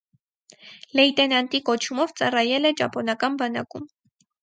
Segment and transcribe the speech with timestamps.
[0.99, 3.91] Լեյտենանտի կոչումով ծառայել է ճապոնական բանակում։